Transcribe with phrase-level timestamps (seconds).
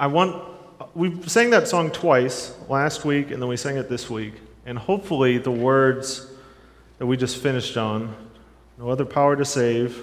[0.00, 0.42] I want,
[0.94, 4.32] we sang that song twice last week and then we sang it this week.
[4.64, 6.26] And hopefully, the words
[6.96, 8.16] that we just finished on
[8.78, 10.02] no other power to save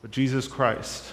[0.00, 1.04] but Jesus Christ.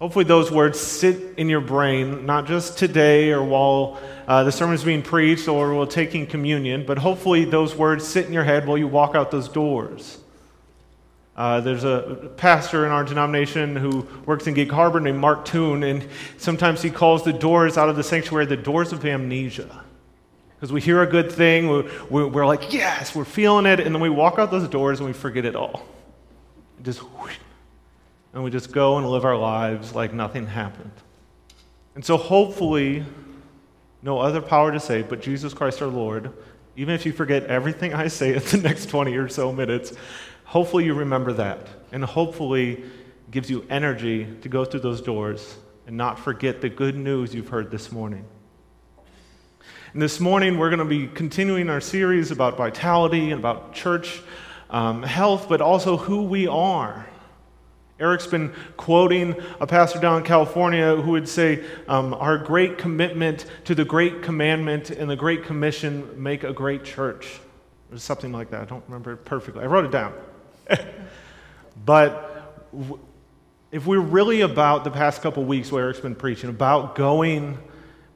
[0.00, 4.74] Hopefully, those words sit in your brain, not just today or while uh, the sermon
[4.74, 8.66] is being preached or while taking communion, but hopefully, those words sit in your head
[8.66, 10.18] while you walk out those doors.
[11.36, 15.82] Uh, there's a pastor in our denomination who works in Gig Harbor named Mark Toon,
[15.82, 16.06] and
[16.38, 19.84] sometimes he calls the doors out of the sanctuary the doors of amnesia.
[20.54, 21.68] Because we hear a good thing,
[22.08, 25.08] we're, we're, like, yes, we're feeling it, and then we walk out those doors and
[25.08, 25.84] we forget it all.
[26.84, 27.36] Just, whoosh,
[28.32, 30.92] and we just go and live our lives like nothing happened.
[31.96, 33.04] And so, hopefully,
[34.02, 36.30] no other power to save but Jesus Christ our Lord,
[36.76, 39.92] even if you forget everything I say in the next 20 or so minutes,
[40.44, 42.84] Hopefully, you remember that, and hopefully,
[43.30, 47.48] gives you energy to go through those doors and not forget the good news you've
[47.48, 48.24] heard this morning.
[49.92, 54.22] And this morning, we're going to be continuing our series about vitality and about church
[54.70, 57.06] um, health, but also who we are.
[58.00, 63.46] Eric's been quoting a pastor down in California who would say, um, Our great commitment
[63.64, 67.40] to the great commandment and the great commission make a great church.
[67.92, 68.62] Or something like that.
[68.62, 69.62] I don't remember it perfectly.
[69.62, 70.12] I wrote it down.
[71.84, 72.30] but
[73.70, 77.58] if we're really about the past couple weeks where Eric's been preaching, about going,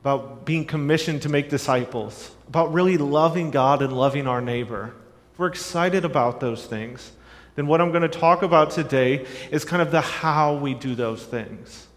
[0.02, 4.94] about being commissioned to make disciples, about really loving God and loving our neighbor,
[5.32, 7.12] if we're excited about those things,
[7.56, 10.94] then what I'm going to talk about today is kind of the how we do
[10.94, 11.88] those things.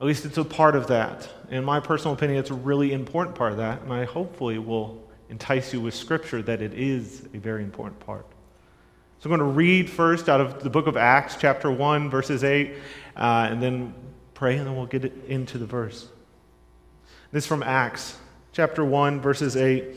[0.00, 1.28] At least it's a part of that.
[1.48, 5.02] In my personal opinion, it's a really important part of that, and I hopefully will
[5.30, 8.26] entice you with scripture that it is a very important part.
[9.22, 12.42] So I'm going to read first out of the book of Acts, chapter 1, verses
[12.42, 12.74] 8,
[13.16, 13.94] uh, and then
[14.34, 16.08] pray, and then we'll get into the verse.
[17.30, 18.18] This is from Acts,
[18.50, 19.84] chapter 1, verses 8.
[19.84, 19.96] It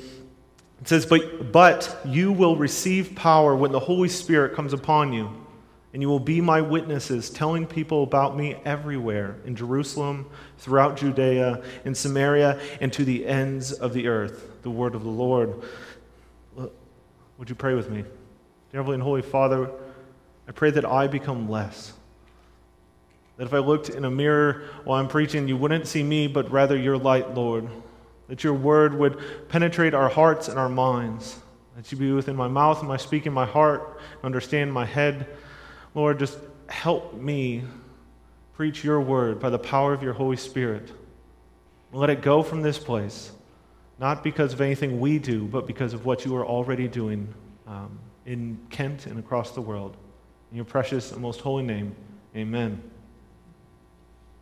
[0.83, 5.31] says, but, but you will receive power when the Holy Spirit comes upon you,
[5.93, 11.63] and you will be my witnesses, telling people about me everywhere in Jerusalem, throughout Judea,
[11.83, 14.61] in Samaria, and to the ends of the earth.
[14.61, 15.63] The word of the Lord.
[16.55, 18.03] Would you pray with me?
[18.75, 19.71] Dear Heavenly and Holy Father,
[20.49, 21.93] I pray that I become less.
[23.37, 26.51] That if I looked in a mirror while I'm preaching, you wouldn't see me, but
[26.51, 27.69] rather your light, Lord.
[28.27, 31.39] That your word would penetrate our hearts and our minds.
[31.77, 35.25] That you be within my mouth and my speak in my heart, understand my head.
[35.93, 36.37] Lord, just
[36.67, 37.63] help me
[38.55, 40.91] preach your word by the power of your Holy Spirit.
[41.93, 43.31] Let it go from this place,
[43.99, 47.33] not because of anything we do, but because of what you are already doing.
[47.67, 49.97] Um, in Kent and across the world.
[50.51, 51.95] In your precious and most holy name,
[52.35, 52.81] amen.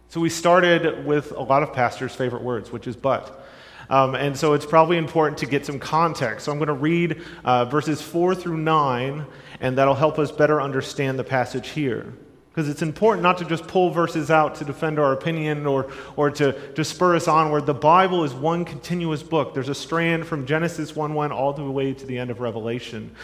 [0.09, 3.43] So we started with a lot of pastors' favorite words, which is but.
[3.89, 6.45] Um, and so it's probably important to get some context.
[6.45, 9.25] So I'm going to read uh, verses 4 through 9,
[9.59, 12.13] and that'll help us better understand the passage here.
[12.53, 16.29] Because it's important not to just pull verses out to defend our opinion or, or
[16.29, 17.65] to, to spur us onward.
[17.65, 19.55] The Bible is one continuous book.
[19.55, 23.15] There's a strand from Genesis 1 1 all the way to the end of Revelation,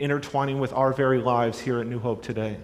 [0.00, 2.58] intertwining with our very lives here at New Hope today.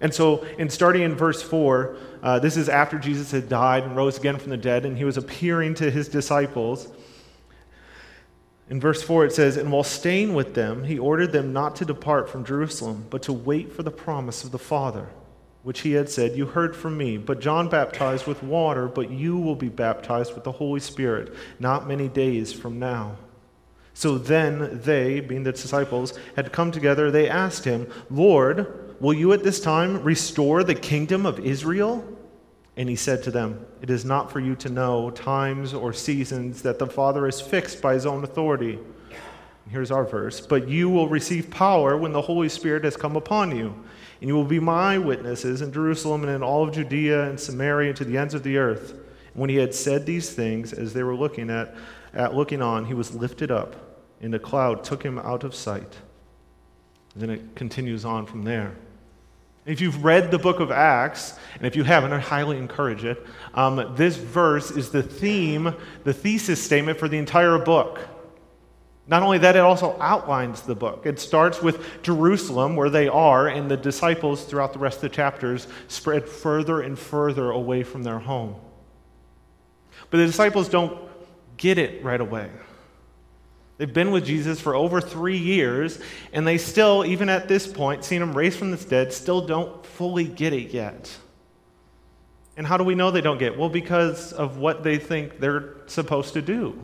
[0.00, 3.96] And so, in starting in verse 4, uh, this is after Jesus had died and
[3.96, 6.88] rose again from the dead, and he was appearing to his disciples.
[8.70, 11.84] In verse 4, it says, And while staying with them, he ordered them not to
[11.84, 15.08] depart from Jerusalem, but to wait for the promise of the Father,
[15.64, 17.18] which he had said, You heard from me.
[17.18, 21.88] But John baptized with water, but you will be baptized with the Holy Spirit not
[21.88, 23.16] many days from now.
[23.92, 27.10] So then they, being the disciples, had come together.
[27.10, 32.04] They asked him, Lord, will you at this time restore the kingdom of Israel?
[32.80, 36.62] And he said to them, It is not for you to know times or seasons
[36.62, 38.78] that the Father has fixed by his own authority.
[39.68, 40.40] Here's our verse.
[40.40, 43.74] But you will receive power when the Holy Spirit has come upon you,
[44.22, 47.90] and you will be my witnesses in Jerusalem and in all of Judea and Samaria
[47.90, 48.92] and to the ends of the earth.
[48.92, 51.74] And when he had said these things, as they were looking at,
[52.14, 53.76] at looking on, he was lifted up,
[54.22, 55.98] and a cloud took him out of sight.
[57.12, 58.74] And then it continues on from there.
[59.66, 63.24] If you've read the book of Acts, and if you haven't, I highly encourage it.
[63.52, 65.74] Um, this verse is the theme,
[66.04, 68.00] the thesis statement for the entire book.
[69.06, 71.04] Not only that, it also outlines the book.
[71.04, 75.08] It starts with Jerusalem, where they are, and the disciples throughout the rest of the
[75.08, 78.54] chapters spread further and further away from their home.
[80.10, 80.96] But the disciples don't
[81.56, 82.50] get it right away.
[83.80, 85.98] They've been with Jesus for over three years,
[86.34, 89.86] and they still, even at this point, seeing him raised from the dead, still don't
[89.86, 91.10] fully get it yet.
[92.58, 93.52] And how do we know they don't get?
[93.52, 93.58] It?
[93.58, 96.78] Well, because of what they think they're supposed to do.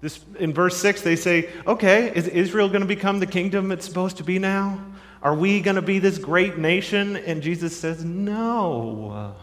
[0.00, 3.84] This, in verse 6, they say, okay, is Israel going to become the kingdom it's
[3.84, 4.82] supposed to be now?
[5.22, 7.18] Are we going to be this great nation?
[7.18, 9.34] And Jesus says, no.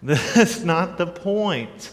[0.00, 1.92] That's not the point.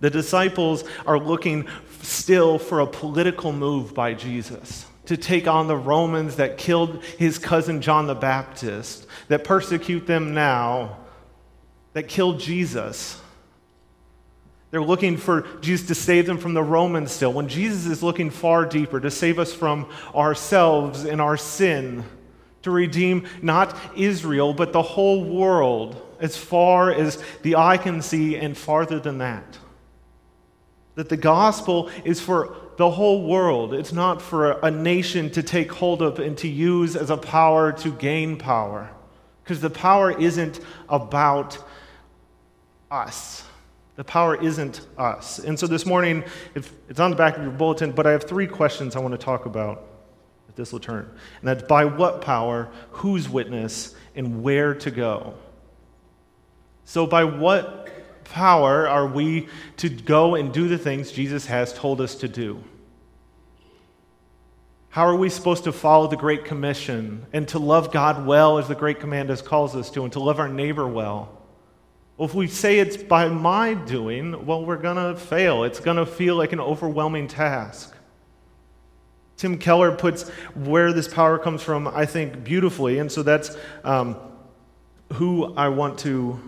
[0.00, 1.66] The disciples are looking
[2.02, 7.38] still for a political move by Jesus to take on the Romans that killed his
[7.38, 10.98] cousin John the Baptist, that persecute them now,
[11.92, 13.20] that killed Jesus.
[14.70, 18.30] They're looking for Jesus to save them from the Romans still, when Jesus is looking
[18.30, 22.04] far deeper to save us from ourselves and our sin,
[22.62, 28.36] to redeem not Israel, but the whole world as far as the eye can see
[28.36, 29.58] and farther than that.
[30.94, 33.74] That the gospel is for the whole world.
[33.74, 37.72] It's not for a nation to take hold of and to use as a power
[37.72, 38.90] to gain power.
[39.42, 41.58] Because the power isn't about
[42.90, 43.44] us.
[43.96, 45.38] The power isn't us.
[45.38, 46.24] And so this morning,
[46.54, 49.12] if it's on the back of your bulletin, but I have three questions I want
[49.12, 49.84] to talk about
[50.48, 51.08] at this turn.
[51.40, 55.34] And that's by what power, whose witness, and where to go.
[56.84, 57.83] So, by what
[58.24, 59.48] power are we
[59.78, 62.62] to go and do the things Jesus has told us to do?
[64.88, 68.68] How are we supposed to follow the Great Commission and to love God well as
[68.68, 71.36] the Great Command calls us to and to love our neighbor well?
[72.16, 75.64] Well, if we say it's by my doing, well, we're going to fail.
[75.64, 77.92] It's going to feel like an overwhelming task.
[79.36, 83.00] Tim Keller puts where this power comes from, I think, beautifully.
[83.00, 84.16] And so that's um,
[85.14, 86.38] who I want to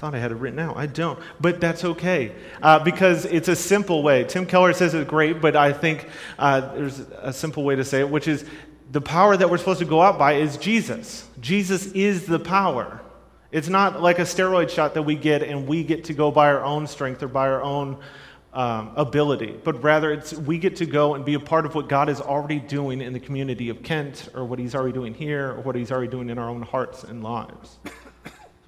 [0.00, 0.78] thought I had it written out.
[0.78, 1.18] I don't.
[1.40, 2.32] But that's okay
[2.62, 4.24] uh, because it's a simple way.
[4.24, 6.08] Tim Keller says it's great, but I think
[6.38, 8.46] uh, there's a simple way to say it, which is
[8.90, 11.28] the power that we're supposed to go out by is Jesus.
[11.40, 13.00] Jesus is the power.
[13.52, 16.48] It's not like a steroid shot that we get and we get to go by
[16.48, 17.98] our own strength or by our own
[18.52, 21.88] um, ability, but rather it's we get to go and be a part of what
[21.88, 25.50] God is already doing in the community of Kent or what He's already doing here
[25.50, 27.78] or what He's already doing in our own hearts and lives.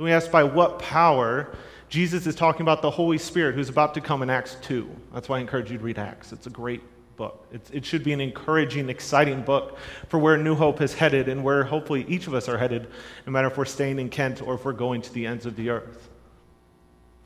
[0.03, 1.55] So we ask by what power
[1.89, 4.91] Jesus is talking about the Holy Spirit who's about to come in Acts 2.
[5.15, 6.33] That's why I encourage you to read Acts.
[6.33, 6.83] It's a great
[7.17, 7.47] book.
[7.53, 9.79] It's, it should be an encouraging, exciting book
[10.09, 12.89] for where New Hope is headed and where hopefully each of us are headed,
[13.27, 15.55] no matter if we're staying in Kent or if we're going to the ends of
[15.55, 16.09] the earth.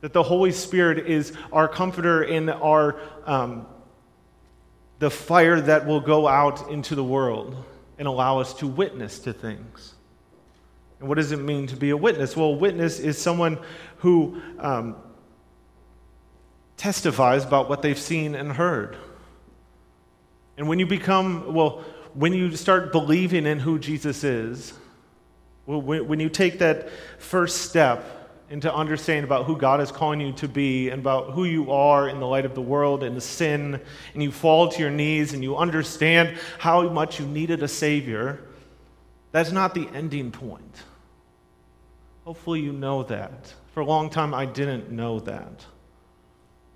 [0.01, 3.65] That the Holy Spirit is our comforter in our, um,
[4.99, 7.55] the fire that will go out into the world
[7.97, 9.95] and allow us to witness to things.
[10.99, 12.35] And what does it mean to be a witness?
[12.35, 13.59] Well, a witness is someone
[13.97, 14.95] who um,
[16.75, 18.97] testifies about what they've seen and heard.
[20.57, 21.83] And when you become, well,
[22.13, 24.73] when you start believing in who Jesus is,
[25.67, 26.89] well, when you take that
[27.19, 28.13] first step
[28.49, 32.07] into understanding about who God is calling you to be and about who you are
[32.07, 33.79] in the light of the world and the sin,
[34.13, 38.39] and you fall to your knees and you understand how much you needed a Savior,
[39.37, 40.75] that's not the ending point.
[42.25, 43.53] Hopefully, you know that.
[43.73, 45.65] For a long time, I didn't know that.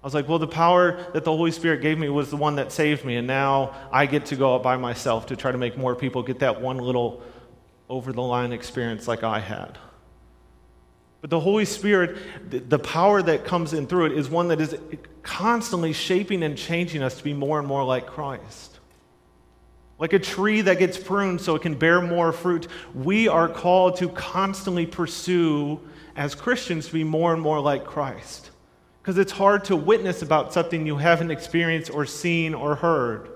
[0.03, 2.55] I was like, well, the power that the Holy Spirit gave me was the one
[2.55, 5.57] that saved me, and now I get to go out by myself to try to
[5.57, 7.21] make more people get that one little
[7.89, 9.77] over the line experience like I had.
[11.21, 12.17] But the Holy Spirit,
[12.69, 14.75] the power that comes in through it, is one that is
[15.21, 18.70] constantly shaping and changing us to be more and more like Christ.
[20.01, 23.97] Like a tree that gets pruned so it can bear more fruit, we are called
[23.97, 25.79] to constantly pursue,
[26.15, 28.49] as Christians, to be more and more like Christ.
[28.99, 33.29] Because it's hard to witness about something you haven't experienced or seen or heard.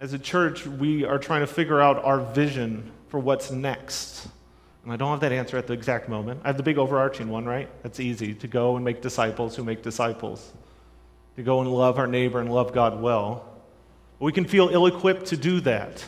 [0.00, 4.26] As a church, we are trying to figure out our vision for what's next.
[4.84, 6.40] And I don't have that answer at the exact moment.
[6.44, 7.68] I have the big overarching one, right?
[7.82, 10.54] That's easy to go and make disciples who make disciples
[11.36, 13.44] to go and love our neighbor and love God well.
[14.18, 16.04] We can feel ill equipped to do that.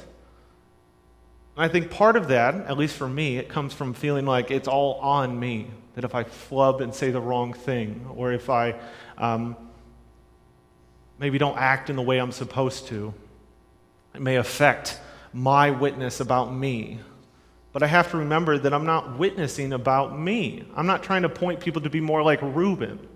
[1.57, 4.51] And I think part of that, at least for me, it comes from feeling like
[4.51, 5.71] it's all on me.
[5.95, 8.79] That if I flub and say the wrong thing, or if I
[9.19, 9.57] um,
[11.19, 13.13] maybe don't act in the way I'm supposed to,
[14.15, 14.99] it may affect
[15.33, 17.01] my witness about me.
[17.73, 20.65] But I have to remember that I'm not witnessing about me.
[20.75, 23.07] I'm not trying to point people to be more like Reuben.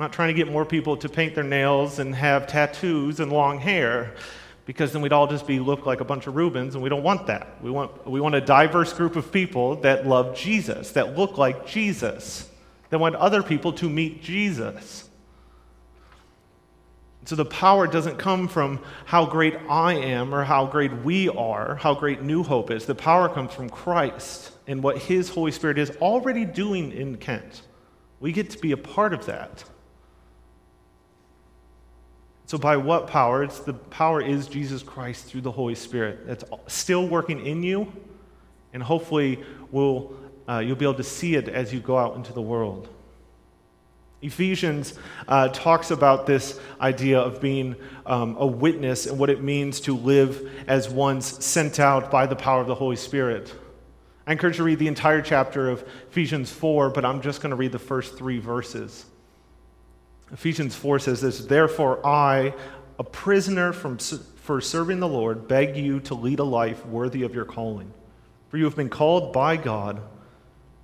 [0.00, 3.30] I'm not trying to get more people to paint their nails and have tattoos and
[3.30, 4.14] long hair
[4.64, 7.02] because then we'd all just be look like a bunch of Rubens, and we don't
[7.02, 7.62] want that.
[7.62, 11.66] We want, we want a diverse group of people that love Jesus, that look like
[11.66, 12.48] Jesus,
[12.88, 15.10] that want other people to meet Jesus.
[17.26, 21.74] So the power doesn't come from how great I am or how great we are,
[21.74, 22.86] how great New Hope is.
[22.86, 27.60] The power comes from Christ and what His Holy Spirit is already doing in Kent.
[28.18, 29.62] We get to be a part of that.
[32.50, 33.44] So, by what power?
[33.44, 36.26] It's the power is Jesus Christ through the Holy Spirit.
[36.26, 37.92] That's still working in you,
[38.72, 40.16] and hopefully will,
[40.48, 42.88] uh, you'll be able to see it as you go out into the world.
[44.20, 44.94] Ephesians
[45.28, 49.96] uh, talks about this idea of being um, a witness and what it means to
[49.96, 53.54] live as ones sent out by the power of the Holy Spirit.
[54.26, 57.50] I encourage you to read the entire chapter of Ephesians 4, but I'm just going
[57.50, 59.06] to read the first three verses.
[60.32, 62.54] Ephesians 4 says this Therefore, I,
[62.98, 67.34] a prisoner from, for serving the Lord, beg you to lead a life worthy of
[67.34, 67.92] your calling.
[68.48, 70.00] For you have been called by God,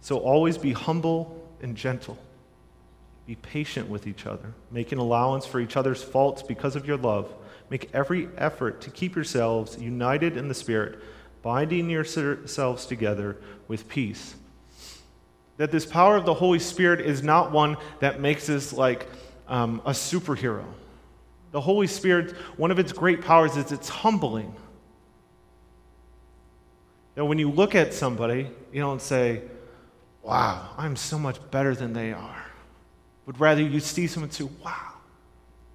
[0.01, 2.19] so always be humble and gentle
[3.27, 7.33] be patient with each other, making allowance for each other's faults because of your love.
[7.69, 11.03] Make every effort to keep yourselves united in the Spirit,
[11.43, 13.37] binding yourselves together
[13.67, 14.37] with peace.
[15.57, 19.09] That this power of the Holy Spirit is not one that makes us like
[19.49, 20.65] um, a superhero.
[21.53, 24.55] The Holy Spirit, one of its great powers is it's humbling.
[27.15, 29.43] That when you look at somebody, you don't say,
[30.23, 32.47] wow, I'm so much better than they are
[33.27, 34.93] but rather you see someone say, wow,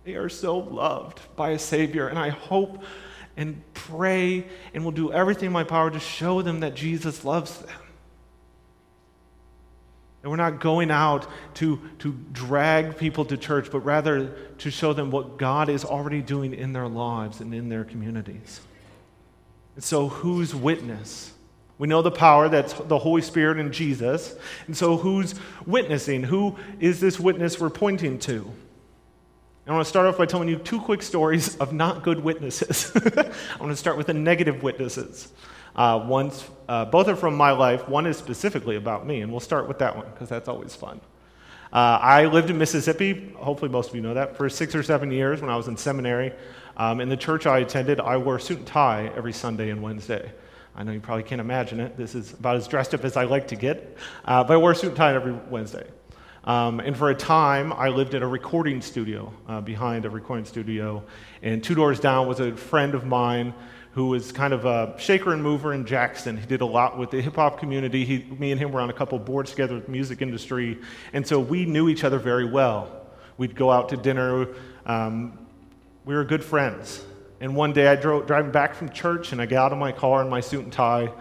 [0.06, 2.08] they are so loved by a Savior.
[2.08, 2.84] And I hope
[3.36, 7.58] and pray and will do everything in my power to show them that Jesus loves
[7.60, 7.70] them.
[10.24, 14.28] And we're not going out to, to drag people to church, but rather
[14.60, 18.62] to show them what God is already doing in their lives and in their communities.
[19.76, 21.34] And so, whose witness?
[21.80, 24.36] We know the power that's the Holy Spirit and Jesus.
[24.68, 25.34] And so, who's
[25.66, 26.22] witnessing?
[26.24, 28.52] Who is this witness we're pointing to?
[29.66, 32.92] I want to start off by telling you two quick stories of not good witnesses.
[32.96, 35.32] I want to start with the negative witnesses.
[35.76, 37.88] Uh, one's, uh, both are from my life.
[37.88, 41.00] One is specifically about me, and we'll start with that one because that's always fun.
[41.74, 45.10] Uh, I lived in Mississippi, hopefully, most of you know that, for six or seven
[45.10, 46.34] years when I was in seminary.
[46.76, 50.34] Um, in the church I attended, I wore suit and tie every Sunday and Wednesday.
[50.76, 51.96] I know you probably can't imagine it.
[51.96, 53.98] This is about as dressed up as I like to get.
[54.26, 55.88] Uh, but I wore suit and tie every Wednesday.
[56.44, 60.46] Um, and for a time, I lived in a recording studio, uh, behind a recording
[60.46, 61.04] studio.
[61.44, 63.54] And two doors down was a friend of mine
[63.94, 66.38] who was kind of a shaker and mover in Jackson.
[66.38, 68.06] He did a lot with the hip hop community.
[68.06, 70.80] He, me and him were on a couple boards together with the music industry.
[71.12, 73.06] And so we knew each other very well.
[73.38, 74.48] We'd go out to dinner.
[74.86, 75.38] Um,
[76.06, 77.04] we were good friends.
[77.42, 79.92] And one day I drove driving back from church and I get out of my
[79.92, 81.12] car in my suit and tie.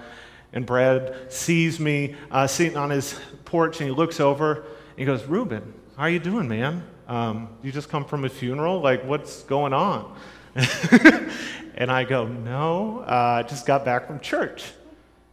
[0.52, 5.04] And Brad sees me uh, sitting on his porch and he looks over and he
[5.04, 6.84] goes, Ruben, how are you doing, man?
[7.08, 8.80] Um, you just come from a funeral?
[8.80, 10.16] Like, what's going on?
[11.74, 14.64] and I go, no, uh, I just got back from church.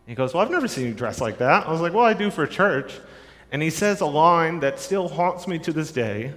[0.06, 1.68] He goes, well, I've never seen you dressed like that.
[1.68, 2.94] I was like, well, I do for church.
[3.52, 6.34] And he says a line that still haunts me to this day.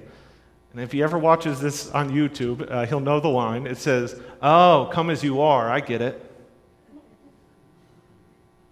[0.73, 3.67] And if he ever watches this on YouTube, uh, he'll know the line.
[3.67, 6.27] It says, Oh, come as you are, I get it.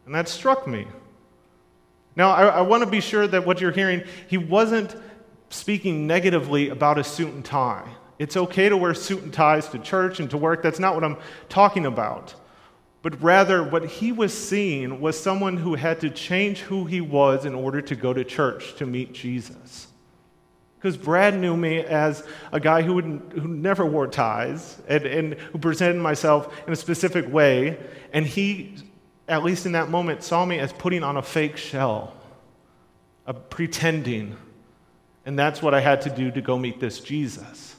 [0.07, 0.87] And that struck me.
[2.15, 4.97] Now, I, I want to be sure that what you're hearing, he wasn't
[5.51, 7.89] speaking negatively about a suit and tie.
[8.19, 10.63] It's okay to wear suit and ties to church and to work.
[10.63, 11.17] That's not what I'm
[11.49, 12.35] talking about.
[13.01, 17.45] But rather, what he was seeing was someone who had to change who he was
[17.45, 19.87] in order to go to church to meet Jesus.
[20.79, 25.59] Because Brad knew me as a guy who, who never wore ties and, and who
[25.59, 27.79] presented myself in a specific way.
[28.13, 28.75] And he,
[29.27, 32.15] at least in that moment, saw me as putting on a fake shell,
[33.27, 34.37] a pretending.
[35.25, 37.75] And that's what I had to do to go meet this Jesus.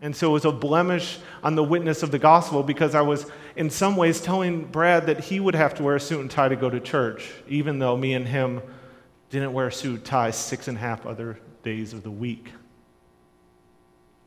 [0.00, 3.26] And so it was a blemish on the witness of the gospel because I was,
[3.56, 6.48] in some ways, telling Brad that he would have to wear a suit and tie
[6.48, 8.62] to go to church, even though me and him
[9.30, 12.52] didn't wear a suit and tie six and a half other days of the week.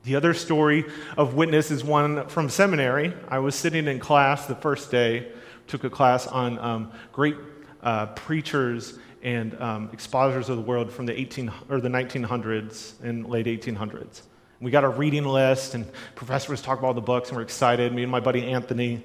[0.03, 0.85] The other story
[1.15, 3.13] of witness is one from seminary.
[3.29, 5.31] I was sitting in class the first day,
[5.67, 7.35] took a class on um, great
[7.81, 13.27] uh, preachers and um, expositors of the world from the 18 or the 1900s and
[13.27, 14.23] late 1800s.
[14.61, 17.43] We got a reading list, and professor was talking about all the books, and we're
[17.43, 17.91] excited.
[17.93, 19.03] Me and my buddy Anthony.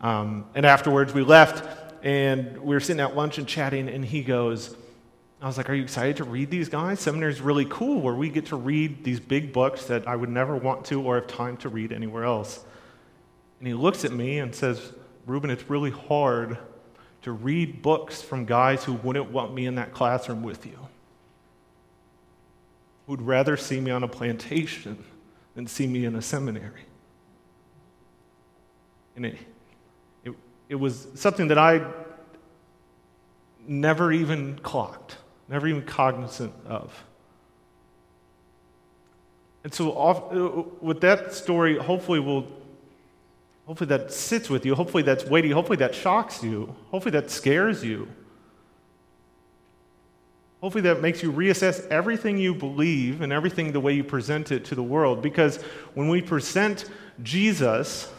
[0.00, 1.66] Um, and afterwards, we left,
[2.04, 4.76] and we were sitting at lunch and chatting, and he goes,
[5.40, 7.00] I was like, Are you excited to read these guys?
[7.00, 10.28] Seminary is really cool where we get to read these big books that I would
[10.28, 12.64] never want to or have time to read anywhere else.
[13.58, 14.92] And he looks at me and says,
[15.26, 16.58] Ruben, it's really hard
[17.22, 20.78] to read books from guys who wouldn't want me in that classroom with you,
[23.06, 25.04] who'd rather see me on a plantation
[25.54, 26.82] than see me in a seminary.
[29.16, 29.36] And it,
[30.24, 30.32] it,
[30.68, 31.84] it was something that I
[33.66, 35.16] never even clocked,
[35.48, 37.04] never even cognizant of.
[39.64, 42.46] And so, off, uh, with that story, hopefully, we'll,
[43.66, 44.74] hopefully that sits with you.
[44.74, 45.50] Hopefully, that's weighty.
[45.50, 46.74] Hopefully, that shocks you.
[46.90, 48.08] Hopefully, that scares you.
[50.62, 54.64] Hopefully, that makes you reassess everything you believe and everything the way you present it
[54.64, 55.20] to the world.
[55.20, 55.60] Because
[55.92, 56.86] when we present
[57.22, 58.10] Jesus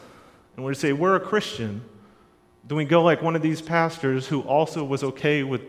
[0.55, 1.81] and we say we're a Christian,
[2.67, 5.61] then we go like one of these pastors who also was okay with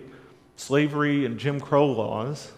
[0.56, 2.52] slavery and Jim Crow laws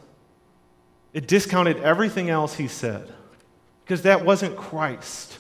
[1.16, 3.11] it discounted everything else he said
[3.82, 5.38] because that wasn't Christ,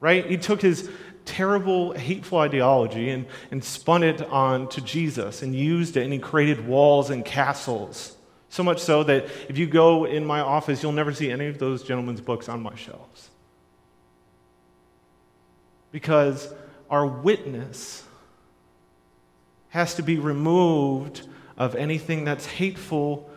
[0.00, 0.24] right?
[0.24, 0.88] He took his
[1.24, 6.18] terrible, hateful ideology and, and spun it on to Jesus and used it, and he
[6.18, 8.16] created walls and castles.
[8.48, 11.58] So much so that if you go in my office, you'll never see any of
[11.58, 13.30] those gentlemen's books on my shelves.
[15.90, 16.52] Because
[16.90, 18.04] our witness
[19.70, 21.26] has to be removed
[21.56, 23.30] of anything that's hateful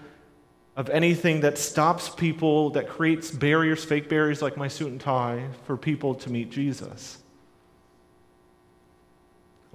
[0.78, 5.48] of anything that stops people, that creates barriers, fake barriers like my suit and tie,
[5.66, 7.18] for people to meet Jesus.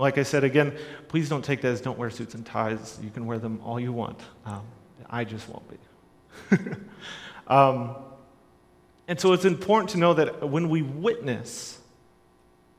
[0.02, 2.98] Like I said again, please don't take that as don't wear suits and ties.
[3.00, 4.18] You can wear them all you want.
[4.44, 4.66] Um,
[5.08, 6.56] I just won't be.
[7.46, 7.94] um,
[9.06, 11.78] and so it's important to know that when we witness,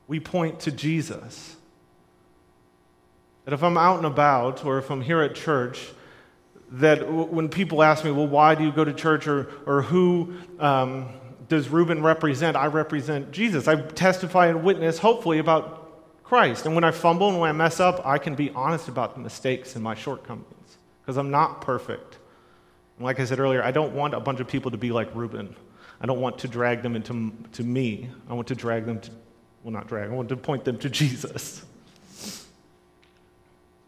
[0.06, 1.56] we point to Jesus.
[3.46, 5.92] That if I'm out and about or if I'm here at church,
[6.72, 10.34] that when people ask me, well, why do you go to church or, or who
[10.60, 11.08] um,
[11.48, 12.58] does Reuben represent?
[12.58, 13.70] I represent Jesus.
[13.70, 15.83] I testify and witness, hopefully, about
[16.34, 16.66] Christ.
[16.66, 19.22] And when I fumble and when I mess up, I can be honest about the
[19.22, 22.18] mistakes and my shortcomings because I'm not perfect.
[22.98, 25.14] And like I said earlier, I don't want a bunch of people to be like
[25.14, 25.56] Reuben.
[26.02, 28.10] I don't want to drag them into to me.
[28.28, 29.12] I want to drag them to,
[29.62, 31.64] well, not drag, I want to point them to Jesus.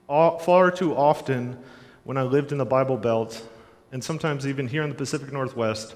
[0.08, 1.58] All, far too often,
[2.04, 3.44] when I lived in the Bible Belt,
[3.92, 5.96] and sometimes even here in the Pacific Northwest,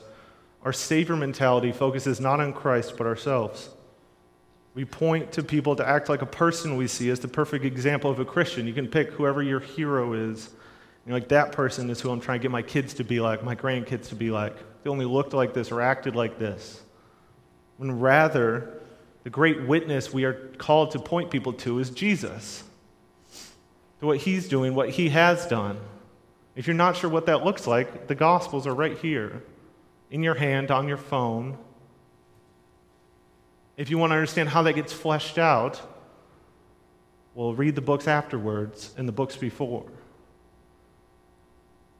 [0.63, 3.69] our Savior mentality focuses not on Christ, but ourselves.
[4.75, 8.09] We point to people to act like a person we see as the perfect example
[8.09, 8.67] of a Christian.
[8.67, 10.49] You can pick whoever your hero is.
[11.05, 13.43] You're like, that person is who I'm trying to get my kids to be like,
[13.43, 14.55] my grandkids to be like.
[14.83, 16.81] They only looked like this or acted like this.
[17.77, 18.79] When rather,
[19.23, 22.63] the great witness we are called to point people to is Jesus,
[23.99, 25.77] to what he's doing, what he has done.
[26.55, 29.43] If you're not sure what that looks like, the Gospels are right here
[30.11, 31.57] in your hand, on your phone.
[33.79, 35.81] If you want to understand how that gets fleshed out,
[37.33, 39.85] well, read the books afterwards and the books before.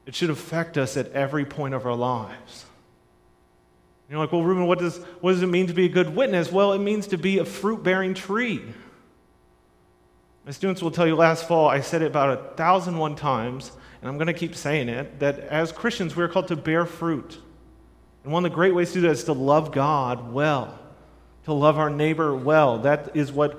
[0.04, 2.66] It should affect us at every point of our lives.
[4.10, 6.52] You're like, well, Reuben, what does, what does it mean to be a good witness?
[6.52, 8.60] Well, it means to be a fruit bearing tree.
[10.44, 13.72] My students will tell you last fall, I said it about a thousand one times
[14.02, 16.84] and I'm going to keep saying it, that as Christians, we are called to bear
[16.84, 17.38] fruit.
[18.24, 20.79] And one of the great ways to do that is to love God well,
[21.50, 22.78] to love our neighbor well.
[22.78, 23.58] That is what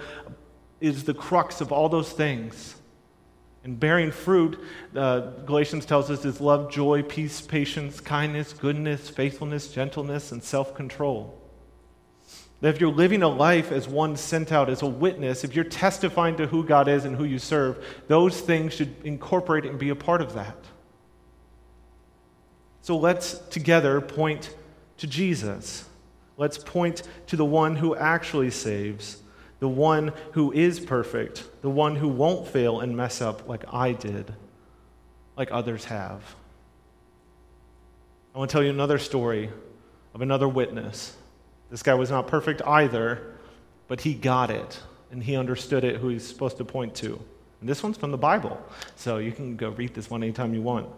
[0.79, 2.75] is the crux of all those things.
[3.65, 4.57] And bearing fruit,
[4.95, 10.73] uh, Galatians tells us, is love, joy, peace, patience, kindness, goodness, faithfulness, gentleness, and self
[10.73, 11.37] control.
[12.61, 15.65] That if you're living a life as one sent out as a witness, if you're
[15.65, 19.89] testifying to who God is and who you serve, those things should incorporate and be
[19.89, 20.57] a part of that.
[22.83, 24.55] So let's together point
[24.99, 25.89] to Jesus.
[26.41, 29.21] Let's point to the one who actually saves,
[29.59, 33.91] the one who is perfect, the one who won't fail and mess up like I
[33.91, 34.33] did,
[35.37, 36.23] like others have.
[38.33, 39.51] I want to tell you another story
[40.15, 41.15] of another witness
[41.69, 43.35] this guy was not perfect either,
[43.87, 44.79] but he got it
[45.11, 47.21] and he understood it, who he's supposed to point to.
[47.59, 48.59] And this one's from the Bible,
[48.95, 50.89] so you can go read this one anytime you want.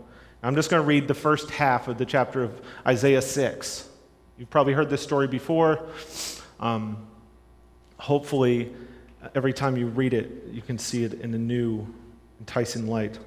[0.41, 3.89] I'm just going to read the first half of the chapter of Isaiah 6.
[4.38, 5.86] You've probably heard this story before.
[6.60, 7.06] Um,
[7.98, 8.74] hopefully,
[9.36, 11.86] every time you read it, you can see it in a new,
[12.39, 13.19] enticing light.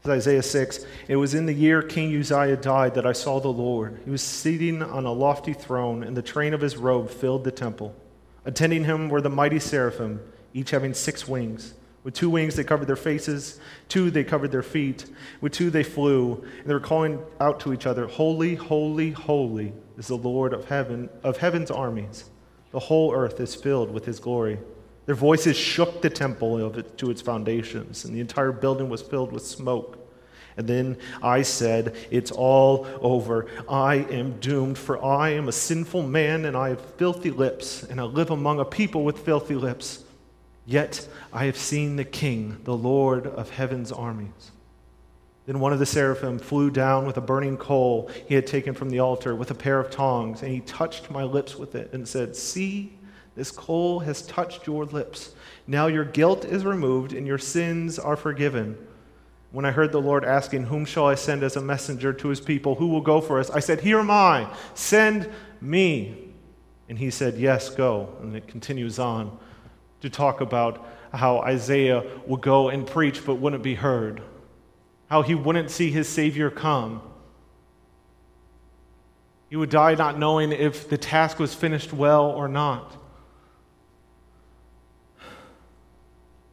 [0.00, 3.48] It's Isaiah 6 It was in the year King Uzziah died that I saw the
[3.48, 4.00] Lord.
[4.04, 7.52] He was sitting on a lofty throne, and the train of his robe filled the
[7.52, 7.94] temple.
[8.44, 10.20] Attending him were the mighty seraphim,
[10.52, 11.74] each having six wings.
[12.02, 15.06] With two wings they covered their faces, two they covered their feet,
[15.40, 19.72] with two they flew, and they were calling out to each other, Holy, holy, holy
[19.98, 22.30] is the Lord of heaven of heaven's armies.
[22.70, 24.58] The whole earth is filled with his glory.
[25.06, 29.32] Their voices shook the temple it, to its foundations, and the entire building was filled
[29.32, 29.98] with smoke.
[30.56, 33.46] And then I said, It's all over.
[33.68, 38.00] I am doomed, for I am a sinful man, and I have filthy lips, and
[38.00, 40.04] I live among a people with filthy lips.
[40.66, 44.52] Yet I have seen the King, the Lord of heaven's armies.
[45.46, 48.88] Then one of the seraphim flew down with a burning coal he had taken from
[48.88, 52.08] the altar with a pair of tongs, and he touched my lips with it and
[52.08, 52.96] said, See,
[53.36, 55.34] this coal has touched your lips.
[55.66, 58.78] Now your guilt is removed, and your sins are forgiven.
[59.52, 62.40] When I heard the Lord asking, Whom shall I send as a messenger to his
[62.40, 62.76] people?
[62.76, 63.50] Who will go for us?
[63.50, 64.48] I said, Here am I.
[64.74, 65.30] Send
[65.60, 66.32] me.
[66.88, 68.16] And he said, Yes, go.
[68.20, 69.38] And it continues on
[70.00, 74.22] to talk about how Isaiah would go and preach but wouldn't be heard,
[75.08, 77.02] how he wouldn't see his Savior come.
[79.50, 82.96] He would die not knowing if the task was finished well or not.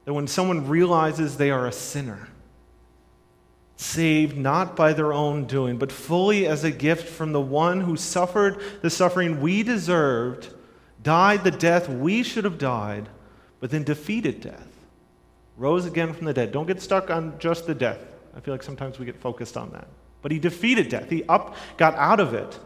[0.05, 2.27] That when someone realizes they are a sinner,
[3.77, 7.97] saved not by their own doing, but fully as a gift from the one who
[7.97, 10.53] suffered the suffering we deserved,
[11.01, 13.09] died the death we should have died,
[13.59, 14.67] but then defeated death,
[15.57, 16.51] rose again from the dead.
[16.51, 18.10] Don't get stuck on just the death.
[18.35, 19.87] I feel like sometimes we get focused on that.
[20.21, 21.09] But he defeated death.
[21.09, 22.59] He up got out of it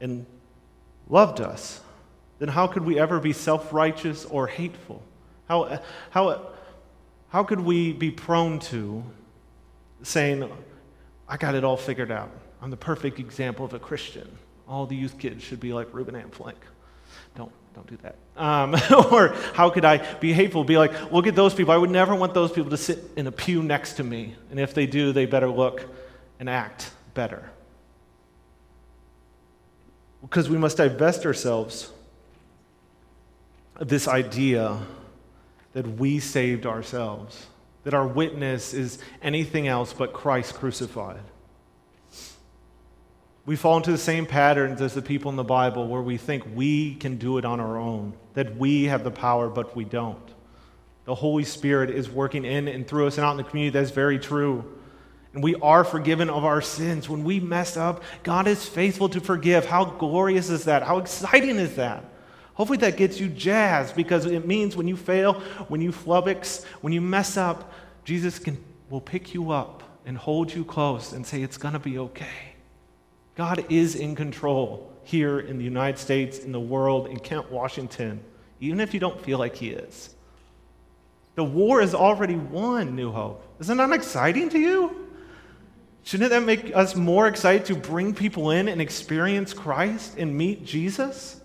[0.00, 0.26] and
[1.08, 1.80] loved us.
[2.38, 5.02] Then how could we ever be self-righteous or hateful?
[5.48, 6.50] How, how,
[7.28, 9.04] how could we be prone to
[10.02, 10.50] saying,
[11.28, 12.30] I got it all figured out.
[12.60, 14.28] I'm the perfect example of a Christian.
[14.68, 16.54] All the youth kids should be like Ruben Amflink.
[17.36, 18.16] Don't, don't do that.
[18.36, 18.74] Um,
[19.12, 20.64] or how could I be hateful?
[20.64, 21.72] Be like, look at those people.
[21.72, 24.34] I would never want those people to sit in a pew next to me.
[24.50, 25.86] And if they do, they better look
[26.38, 27.50] and act better.
[30.22, 31.92] Because we must divest ourselves
[33.76, 34.80] of this idea
[35.72, 37.46] that we saved ourselves
[37.84, 41.20] that our witness is anything else but Christ crucified.
[43.46, 46.44] We fall into the same patterns as the people in the Bible where we think
[46.54, 50.22] we can do it on our own, that we have the power, but we don't.
[51.04, 53.78] The Holy Spirit is working in and through us and out in the community.
[53.78, 54.64] That's very true.
[55.34, 57.08] And we are forgiven of our sins.
[57.08, 59.66] When we mess up, God is faithful to forgive.
[59.66, 60.82] How glorious is that?
[60.82, 62.04] How exciting is that?
[62.54, 65.34] Hopefully that gets you jazzed because it means when you fail,
[65.68, 67.72] when you flubbox, when you mess up,
[68.04, 71.80] Jesus can, will pick you up and hold you close and say, It's going to
[71.80, 72.53] be okay.
[73.34, 78.22] God is in control here in the United States, in the world, in Kent, Washington,
[78.60, 80.14] even if you don't feel like He is.
[81.34, 83.44] The war is already won, New Hope.
[83.60, 85.04] Isn't that exciting to you?
[86.04, 90.64] Shouldn't that make us more excited to bring people in and experience Christ and meet
[90.64, 91.40] Jesus?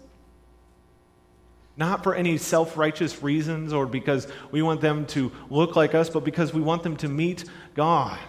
[1.76, 6.10] Not for any self righteous reasons or because we want them to look like us,
[6.10, 8.20] but because we want them to meet God.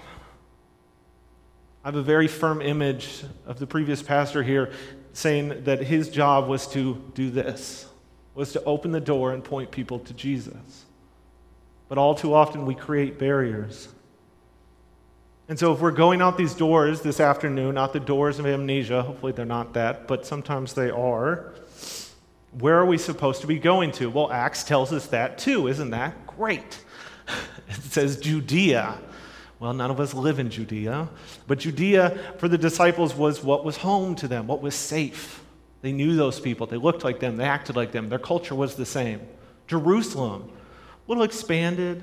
[1.82, 4.70] I have a very firm image of the previous pastor here
[5.14, 7.86] saying that his job was to do this,
[8.34, 10.84] was to open the door and point people to Jesus.
[11.88, 13.88] But all too often we create barriers.
[15.48, 19.02] And so, if we're going out these doors this afternoon, not the doors of amnesia,
[19.02, 21.54] hopefully they're not that, but sometimes they are,
[22.52, 24.10] where are we supposed to be going to?
[24.10, 25.66] Well, Acts tells us that too.
[25.66, 26.84] Isn't that great?
[27.68, 28.98] It says Judea.
[29.60, 31.10] Well, none of us live in Judea,
[31.46, 35.44] but Judea for the disciples was what was home to them, what was safe.
[35.82, 36.66] They knew those people.
[36.66, 37.36] They looked like them.
[37.36, 38.08] They acted like them.
[38.08, 39.20] Their culture was the same.
[39.66, 42.02] Jerusalem, a little expanded,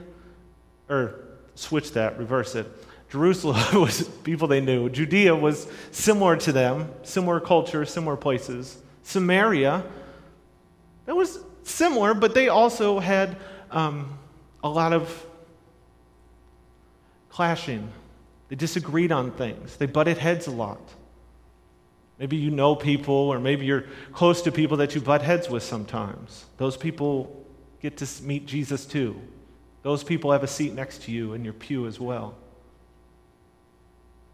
[0.88, 1.15] or
[1.56, 2.67] switch that, reverse it.
[3.10, 4.88] Jerusalem was people they knew.
[4.89, 8.78] Judea was similar to them, similar culture, similar places.
[9.02, 9.84] Samaria,
[11.06, 13.38] that was similar, but they also had
[13.72, 14.17] um,
[14.63, 15.26] a lot of
[17.38, 17.88] clashing.
[18.50, 20.82] They disagreed on things, they butted heads a lot.
[22.17, 25.62] Maybe you know people, or maybe you're close to people that you butt heads with
[25.62, 26.45] sometimes.
[26.58, 27.45] Those people
[27.80, 29.21] get to meet Jesus too.
[29.84, 32.34] Those people have a seat next to you in your pew as well.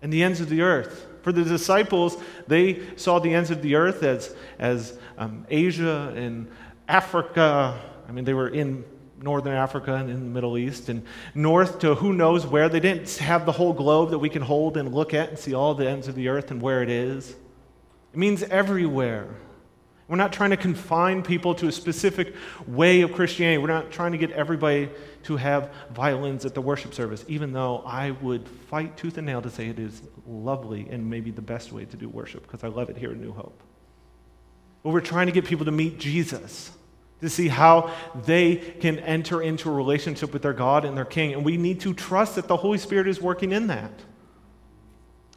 [0.02, 1.06] And the ends of the earth.
[1.24, 2.16] For the disciples,
[2.48, 6.50] they saw the ends of the earth as, as um, Asia and
[6.88, 7.82] Africa.
[8.08, 8.86] I mean, they were in
[9.24, 12.70] northern Africa and in the Middle East, and north to who knows where.
[12.70, 15.54] They didn't have the whole globe that we can hold and look at and see
[15.54, 17.30] all the ends of the earth and where it is.
[17.30, 19.28] It means everywhere.
[20.08, 22.36] We're not trying to confine people to a specific
[22.68, 23.58] way of Christianity.
[23.58, 24.90] We're not trying to get everybody
[25.24, 29.42] to have violins at the worship service, even though I would fight tooth and nail
[29.42, 32.68] to say it is lovely and maybe the best way to do worship because I
[32.68, 33.60] love it here at New Hope.
[34.84, 36.72] But we're trying to get people to meet Jesus,
[37.24, 37.90] to see how
[38.26, 41.34] they can enter into a relationship with their God and their King.
[41.34, 43.92] And we need to trust that the Holy Spirit is working in that.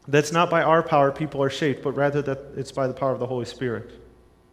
[0.09, 3.13] That's not by our power people are shaped, but rather that it's by the power
[3.13, 3.93] of the Holy Spirit.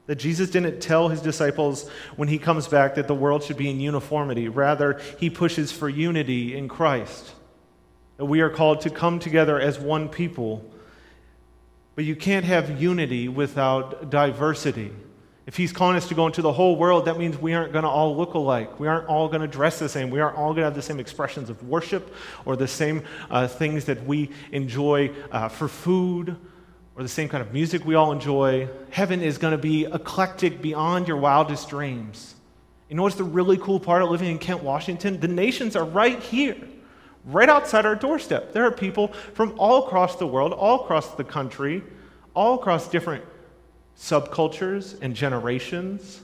[0.06, 3.70] That Jesus didn't tell his disciples when he comes back that the world should be
[3.70, 4.48] in uniformity.
[4.48, 7.34] Rather, he pushes for unity in Christ.
[8.18, 10.64] That we are called to come together as one people.
[11.96, 14.92] But you can't have unity without diversity.
[15.46, 17.84] If he's calling us to go into the whole world, that means we aren't going
[17.84, 18.80] to all look alike.
[18.80, 20.10] We aren't all going to dress the same.
[20.10, 22.14] We aren't all going to have the same expressions of worship
[22.46, 26.38] or the same uh, things that we enjoy uh, for food
[26.96, 28.70] or the same kind of music we all enjoy.
[28.90, 32.36] Heaven is going to be eclectic beyond your wildest dreams.
[32.88, 35.20] You know what's the really cool part of living in Kent, Washington?
[35.20, 36.56] The nations are right here,
[37.26, 38.54] right outside our doorstep.
[38.54, 41.84] There are people from all across the world, all across the country,
[42.34, 43.26] all across different
[43.98, 46.22] subcultures and generations.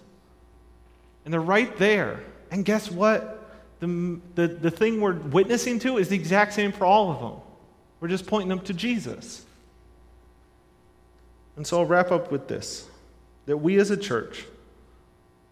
[1.25, 2.23] And they're right there.
[2.51, 3.35] And guess what?
[3.79, 7.41] The, the, the thing we're witnessing to is the exact same for all of them.
[7.99, 9.45] We're just pointing them to Jesus.
[11.55, 12.87] And so I'll wrap up with this
[13.45, 14.45] that we as a church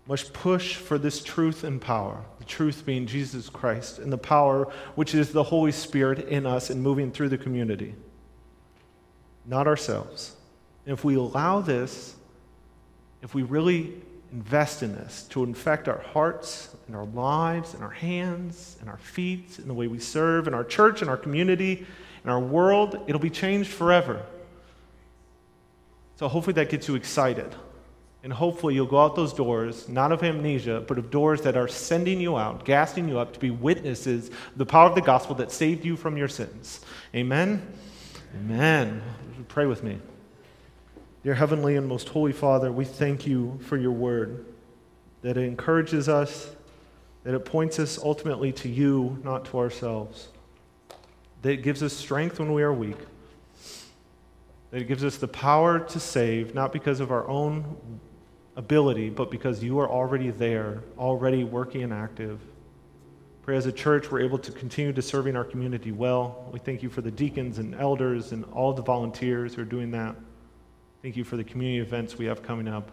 [0.07, 2.23] must push for this truth and power.
[2.39, 6.69] The truth being Jesus Christ, and the power which is the Holy Spirit in us
[6.69, 7.95] and moving through the community,
[9.45, 10.35] not ourselves.
[10.87, 12.15] And if we allow this,
[13.21, 13.93] if we really
[14.31, 18.97] invest in this to infect our hearts and our lives and our hands and our
[18.97, 21.85] feet and the way we serve in our church and our community
[22.23, 24.25] and our world, it'll be changed forever.
[26.15, 27.53] So hopefully that gets you excited.
[28.23, 31.67] And hopefully you'll go out those doors, not of amnesia, but of doors that are
[31.67, 35.35] sending you out, gassing you up to be witnesses of the power of the gospel
[35.35, 36.79] that saved you from your sins.
[37.13, 37.73] Amen?
[38.37, 39.01] Amen.
[39.49, 39.99] Pray with me.
[41.27, 44.45] Dear Heavenly and Most Holy Father, we thank you for your word,
[45.23, 46.55] that it encourages us,
[47.25, 50.29] that it points us ultimately to you, not to ourselves,
[51.41, 52.95] that it gives us strength when we are weak,
[54.71, 57.99] that it gives us the power to save, not because of our own
[58.55, 62.39] ability, but because you are already there, already working and active.
[63.41, 66.47] Pray as a church we're able to continue to serving our community well.
[66.53, 69.91] We thank you for the deacons and elders and all the volunteers who are doing
[69.91, 70.15] that.
[71.07, 72.91] Thank you for the community events we have coming up.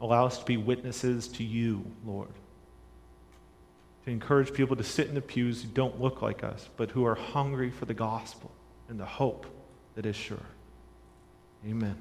[0.00, 2.30] Allow us to be witnesses to you, Lord.
[4.06, 7.04] To encourage people to sit in the pews who don't look like us, but who
[7.04, 8.50] are hungry for the gospel
[8.88, 9.44] and the hope
[9.94, 10.46] that is sure.
[11.68, 11.96] Amen.